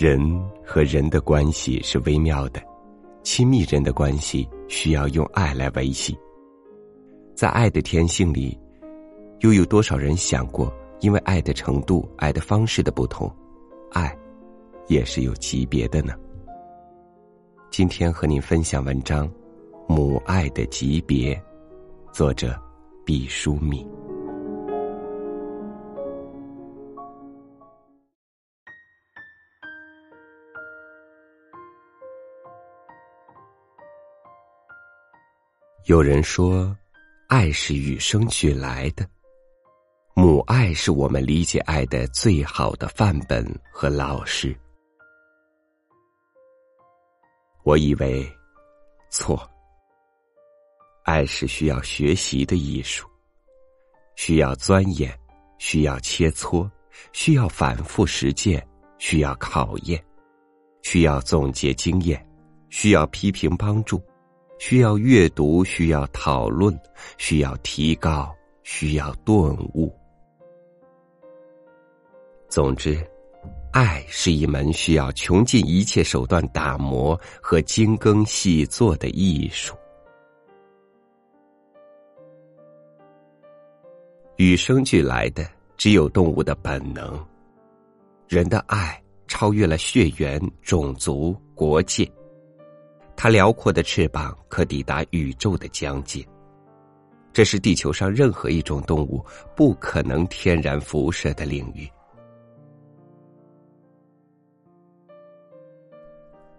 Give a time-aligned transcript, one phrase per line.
[0.00, 0.18] 人
[0.64, 2.62] 和人的关系是微妙的，
[3.22, 6.18] 亲密人的关系需要用爱来维系。
[7.34, 8.58] 在爱的天性里，
[9.40, 13.30] 又有多少人想过，因为爱的程度、爱的方式的不同，
[13.92, 14.16] 爱
[14.86, 16.14] 也是有级别的呢？
[17.70, 19.28] 今天和您分享文章
[19.86, 21.34] 《母爱的级别》，
[22.10, 22.58] 作者
[23.04, 23.86] 毕淑敏。
[35.86, 36.76] 有人说，
[37.26, 39.08] 爱是与生俱来的，
[40.14, 44.54] 母爱是我们理解爱的最好的范本和老师。
[47.62, 48.30] 我以为
[49.10, 49.50] 错，
[51.04, 53.08] 爱是需要学习的艺术，
[54.16, 55.18] 需要钻研，
[55.58, 56.70] 需要切磋，
[57.12, 58.64] 需要反复实践，
[58.98, 60.02] 需要考验，
[60.82, 62.24] 需要总结经验，
[62.68, 64.00] 需要批评帮助，
[64.60, 66.78] 需要阅读，需要讨论，
[67.16, 68.30] 需要提高，
[68.62, 69.90] 需要顿悟。
[72.48, 72.96] 总之。
[73.72, 79.76] 爱是一门需要穷尽一切手段打磨和精耕细作的艺术。
[84.36, 87.24] 与生俱来的只有动物的本能，
[88.28, 92.10] 人的爱超越了血缘、种族、国界，
[93.22, 96.26] 它辽阔的翅膀可抵达宇宙的疆界，
[97.34, 99.22] 这是地球上任何一种动物
[99.54, 101.86] 不可能天然辐射的领域。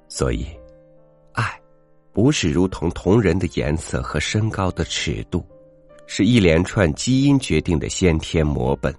[0.08, 0.46] 所以，
[1.34, 1.60] 爱
[2.14, 5.44] 不是如同同人的颜色和身高的尺度，
[6.06, 8.96] 是一连串基因决定的先天模本，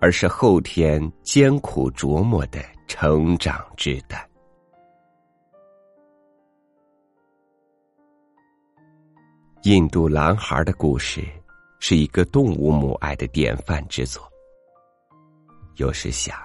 [0.00, 4.24] 而是后天艰苦琢磨的成长之丹。
[9.64, 11.24] 印度狼孩的故事
[11.80, 14.22] 是一个动物母爱的典范之作。
[15.76, 16.36] 有时想，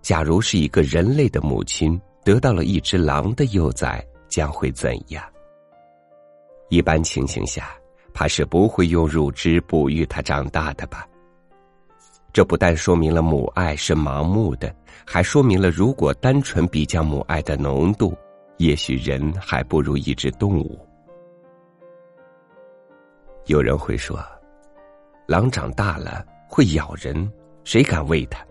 [0.00, 2.00] 假如是一个人类的母亲。
[2.24, 5.22] 得到了一只狼的幼崽，将会怎样？
[6.70, 7.70] 一般情形下，
[8.12, 11.06] 怕是不会用乳汁哺育它长大的吧。
[12.32, 14.72] 这不但说明了母爱是盲目的，
[15.04, 18.16] 还说明了如果单纯比较母爱的浓度，
[18.58, 20.85] 也许人还不如一只动物。
[23.46, 24.18] 有人会说，
[25.26, 27.30] 狼长大了会咬人，
[27.62, 28.44] 谁敢喂它？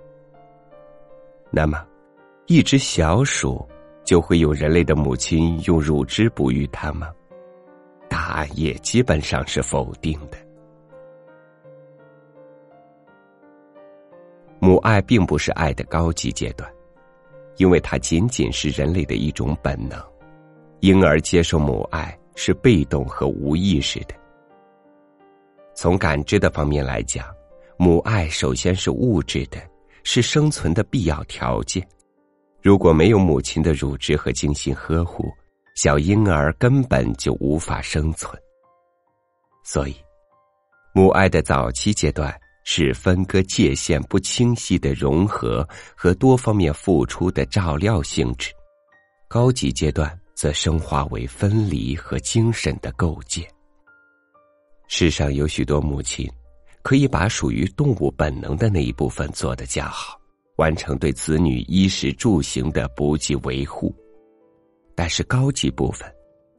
[1.52, 1.86] 那么？
[2.48, 3.68] 一只小鼠
[4.06, 7.12] 就会有人类的母亲用乳汁哺育它吗？
[8.08, 10.38] 答案也基本上是否定的。
[14.60, 16.72] 母爱并不是爱的高级阶段，
[17.58, 20.02] 因为它仅仅是人类的一种本能。
[20.80, 24.16] 婴儿接受母爱是被动和无意识的。
[25.76, 27.28] 从感知的方面来讲，
[27.78, 29.60] 母爱首先是物质的，
[30.04, 31.86] 是生存的必要条件。
[32.62, 35.30] 如果没有母亲的乳汁和精心呵护，
[35.76, 38.34] 小婴儿根本就无法生存。
[39.64, 39.96] 所以，
[40.94, 48.50] 母爱的早期阶段是分割界限不清晰的融合和多方面付出的照料性质；
[49.28, 53.46] 高级阶段则升华为分离和精神的构建。
[54.88, 56.30] 世上有许多母亲，
[56.82, 60.20] 可以把属于动物本能的那一部分做得较好。
[60.58, 63.94] 完成对子女衣食住行的补给维护，
[64.96, 66.10] 但是高级部分，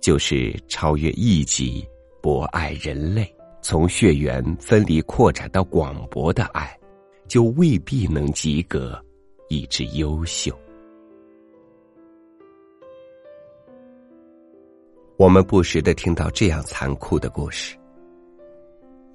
[0.03, 1.83] 就是超越一级、
[2.21, 6.79] 博爱人类，从血缘分离扩展到广博的爱，
[7.27, 9.03] 就未必能及格，
[9.49, 10.55] 以致优秀。
[15.17, 17.75] 我们不时的听到这样残酷的故事：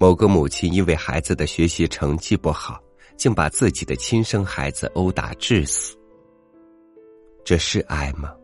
[0.02, 2.82] 某个母亲因为孩子的学习成绩不好。
[3.16, 5.96] 竟把自己的亲生孩子殴打致死，
[7.44, 8.34] 这是爱吗？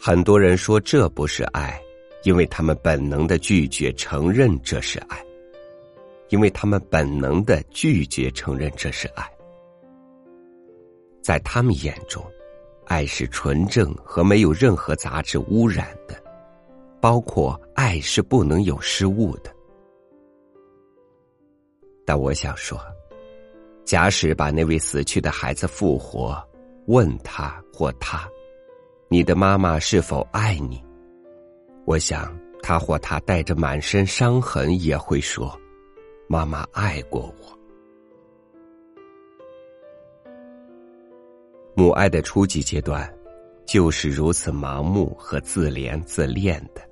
[0.00, 1.78] 很多人说这不是爱，
[2.22, 5.22] 因为他们本能的拒绝承认这是爱，
[6.30, 9.28] 因为他们本能的拒绝承认这是爱。
[11.22, 12.24] 在他们眼中，
[12.86, 16.14] 爱是纯正和没有任何杂质污染的，
[16.98, 19.52] 包括爱是不能有失误的。
[22.08, 22.80] 但我想说。
[23.84, 26.42] 假使把那位死去的孩子复活，
[26.86, 28.26] 问他或他
[29.08, 30.82] ：“你的妈妈是否爱你？”
[31.84, 35.58] 我想他或他带着满身伤痕也会说
[36.28, 37.58] ：“妈妈爱过我。”
[41.74, 43.10] 母爱的初级阶段，
[43.66, 46.82] 就是如此盲目和自怜自恋的。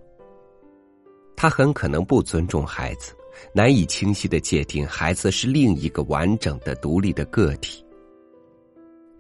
[1.36, 3.14] 他很可能不尊重孩子，
[3.52, 7.84] 难以清晰的界定孩子是另一个完整的、独立的个体。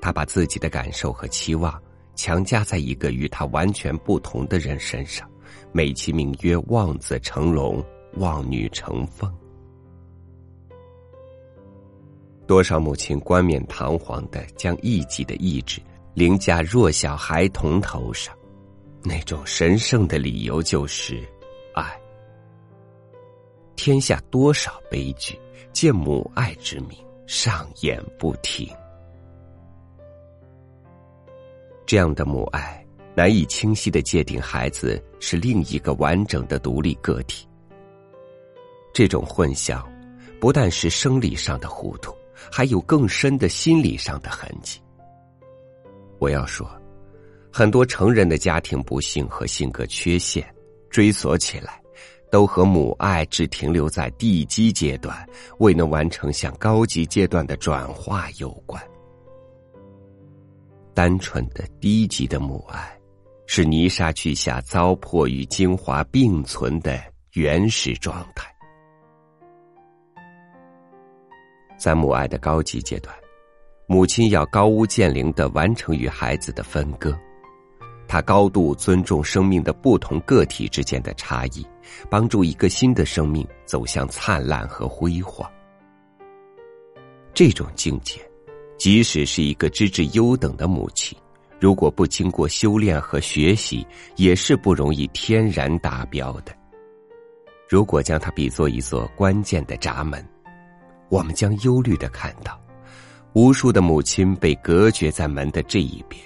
[0.00, 1.80] 他把自己的感受和期望
[2.14, 5.28] 强加在一个与他完全不同的人身上，
[5.72, 7.84] 美其名曰“望子成龙，
[8.14, 9.32] 望女成凤”。
[12.46, 15.80] 多少母亲冠冕堂皇的将一己的意志
[16.14, 18.34] 凌驾弱小孩童头上，
[19.02, 21.22] 那种神圣的理由就是。
[23.76, 25.38] 天下多少悲剧，
[25.72, 28.68] 借母爱之名上演不停。
[31.86, 32.84] 这样的母爱
[33.14, 37.46] 难以清晰的界定孩子是另一个完整的独立个体。
[38.92, 39.84] 这种混淆，
[40.40, 42.12] 不但是生理上的糊涂。
[42.52, 44.78] 还有更深的心理上的痕迹。
[46.18, 46.70] 我要说，
[47.50, 50.46] 很多成人的家庭不幸和性格缺陷，
[50.90, 51.80] 追索起来，
[52.36, 55.26] 都和母爱只停留在地基阶段，
[55.58, 58.78] 未能完成向高级阶段的转化有关。
[60.92, 62.94] 单纯的低级的母爱，
[63.46, 67.00] 是泥沙俱下糟粕与精华并存的
[67.32, 68.54] 原始状态。
[71.78, 73.16] 在母爱的高级阶段，
[73.86, 77.18] 母亲要高屋建瓴的完成与孩子的分割，
[78.08, 81.66] 他高度尊重生命的不同个体之间的差异，
[82.08, 85.50] 帮助一个新的生命走向灿烂和辉煌。
[87.34, 88.20] 这种境界，
[88.78, 91.18] 即使是一个资质优等的母亲，
[91.60, 93.86] 如果不经过修炼和学习，
[94.16, 96.52] 也是不容易天然达标的。
[97.68, 100.24] 如果将它比作一座关键的闸门。
[101.08, 102.60] 我们将忧虑的看到，
[103.32, 106.20] 无数的母亲被隔绝在门的这一边，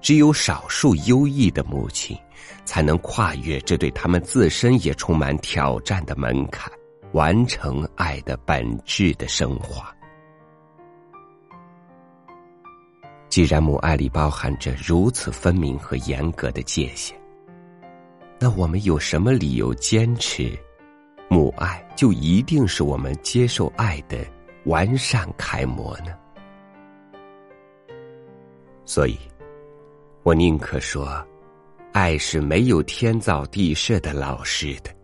[0.00, 2.16] 只有少数优异的母亲，
[2.64, 6.72] 才能跨越这对他们自身也充满挑战的门槛，
[7.12, 9.94] 完成爱的本质的升华。
[13.28, 17.14] 既然母爱里包含着如此分明和严格的界限，
[18.40, 20.58] 那我们有什么理由坚持？
[21.28, 24.16] 母爱就一定是我们接受爱的
[24.64, 26.16] 完善楷模呢？
[28.86, 29.18] 所以，
[30.28, 31.26] 我宁可说，
[31.90, 34.94] 爱是没有天造地设的老师的，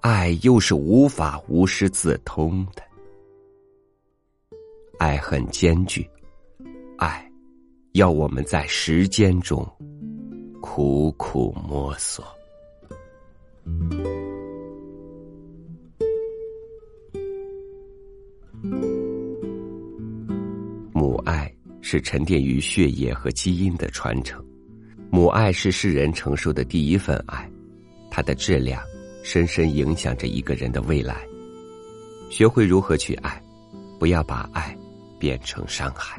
[0.00, 2.82] 爱又是无法无师自通的。
[4.98, 6.06] 爱很艰巨，
[6.98, 7.26] 爱
[7.92, 9.66] 要我们在时间中
[10.60, 12.22] 苦苦摸索。
[21.86, 24.42] 是沉淀于血液和基因的传承，
[25.10, 27.46] 母爱是世人承受的第一份爱，
[28.10, 28.82] 它的质量
[29.22, 31.20] 深深影响着一个人的未来。
[32.30, 33.38] 学会如何去爱，
[34.00, 34.74] 不要把爱
[35.18, 36.18] 变成伤害。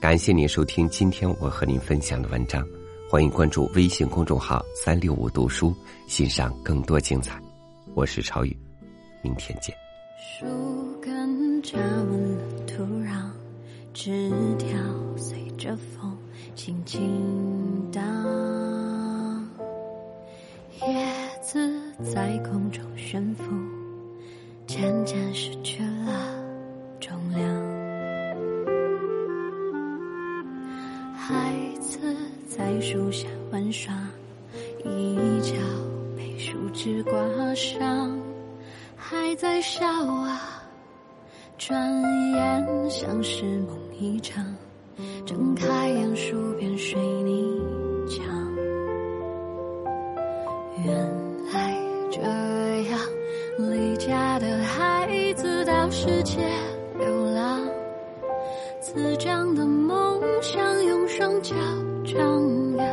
[0.00, 2.64] 感谢您收听今天我和您分享的文章，
[3.10, 5.74] 欢迎关注微信公众号“三六五读书”，
[6.06, 7.42] 欣赏更多精彩。
[7.96, 8.56] 我是超宇，
[9.20, 9.74] 明天见。
[10.38, 10.46] 树
[11.02, 13.45] 根扎稳了土壤。
[13.98, 14.68] 枝条
[15.16, 16.14] 随着风
[16.54, 18.02] 轻轻荡，
[20.86, 21.08] 叶
[21.40, 23.44] 子在空中悬浮，
[24.66, 26.12] 渐渐失去了
[27.00, 27.42] 重量。
[31.16, 32.14] 孩子
[32.46, 33.94] 在树下玩耍，
[34.84, 35.54] 一角
[36.14, 37.14] 被树枝刮
[37.54, 38.14] 伤，
[38.94, 40.62] 还在笑啊。
[41.58, 41.80] 转
[42.34, 44.44] 眼像是梦一场，
[45.24, 47.58] 睁开眼数遍水泥
[48.06, 48.26] 墙。
[50.84, 50.94] 原
[51.50, 51.74] 来
[52.10, 52.20] 这
[52.90, 53.00] 样，
[53.70, 56.46] 离家的孩子到世界
[56.98, 57.66] 流浪，
[58.78, 61.54] 滋长的梦想用双脚
[62.04, 62.86] 丈量。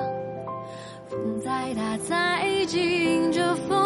[1.09, 3.82] 风再大再急，迎着风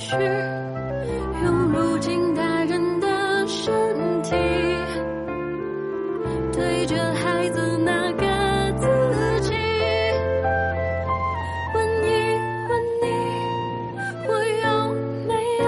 [0.00, 0.14] 是
[1.42, 4.30] 用如今大人的身体，
[6.52, 8.22] 对着孩子那个
[8.78, 8.86] 自
[9.40, 9.52] 己
[11.74, 12.06] 问一
[12.68, 12.70] 问
[13.02, 13.06] 你，
[14.28, 14.30] 我
[14.62, 14.66] 有
[15.26, 15.66] 没有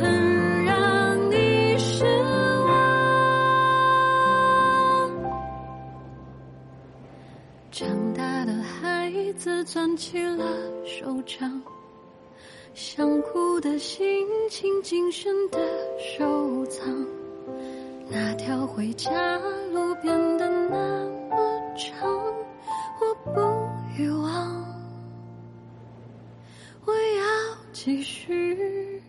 [0.00, 0.70] 很让
[1.30, 1.34] 你
[1.78, 2.04] 失
[2.66, 2.70] 望？
[7.70, 10.44] 长大的孩子攥起了
[10.84, 11.62] 手掌。
[12.74, 15.58] 想哭的心情谨慎的
[15.98, 17.06] 收藏。
[18.08, 19.38] 那条回家
[19.72, 22.08] 路变得那么长，
[23.00, 24.64] 我不遗忘，
[26.86, 29.02] 我要继续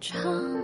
[0.00, 0.63] 唱。